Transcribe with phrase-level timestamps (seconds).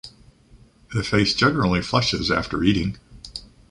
[0.95, 2.97] The face generally flushes after eating.